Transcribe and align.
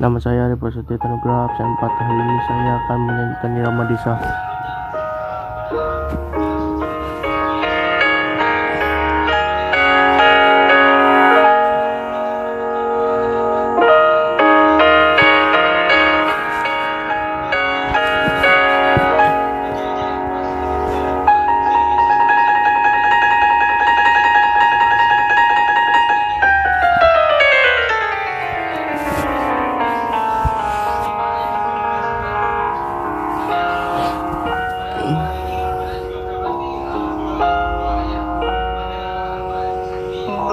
Nama 0.00 0.16
saya 0.16 0.48
Ari 0.48 0.56
Prasetyo 0.56 0.96
Tanugrah, 0.96 1.44
absen 1.44 1.76
4. 1.76 1.76
Hari 1.76 2.16
ini 2.16 2.36
saya 2.48 2.72
akan 2.80 2.98
menyanyikan 3.04 3.52
Irama 3.52 3.84
Desa. 3.84 4.16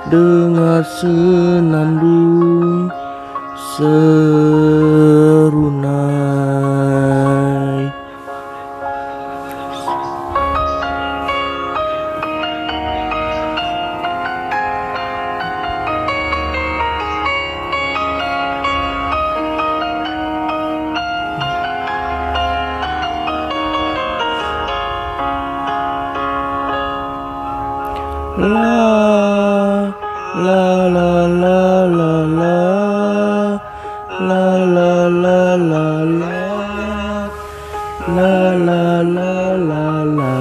Dengar 0.08 0.88
senandung 0.88 2.88
serunai. 3.75 4.47
La 28.37 29.07
la 30.45 30.87
la 30.95 31.25
la 31.42 31.86
la 31.98 32.14
la. 32.39 32.58
La 34.30 34.48
la 34.75 35.08
la 35.23 35.42
la 35.71 35.87
la. 36.21 36.37
La 38.17 38.37
la 38.67 39.02
la 39.02 39.33
la 39.70 39.87
la. 40.17 40.33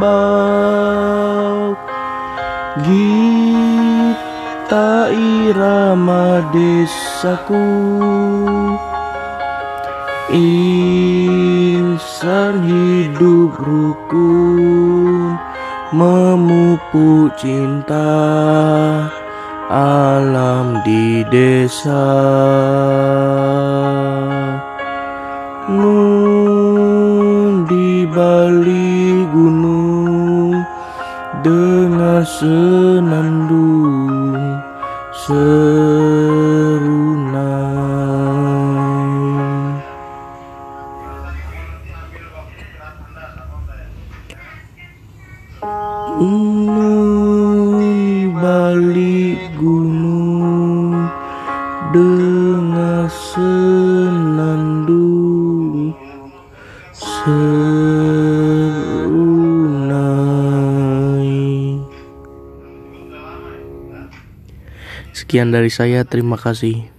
Gita 2.82 4.26
irama 5.14 6.42
desaku 6.50 7.62
Insan 10.32 11.92
hidup 12.64 13.60
rukun 13.60 15.36
Memupuk 15.92 17.36
cinta 17.36 18.08
Alam 19.68 20.80
di 20.80 21.20
desa. 21.28 22.08
Nun 25.68 27.64
di 27.68 28.08
balik 28.08 29.28
gunung 29.28 30.56
Dengar 31.44 32.24
senandung 32.24 33.44
serunai 57.24 57.40
Sekian 65.16 65.48
dari 65.48 65.72
saya, 65.72 66.04
terima 66.04 66.36
kasih. 66.36 66.92